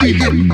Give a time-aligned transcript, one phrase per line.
[0.00, 0.44] Hello.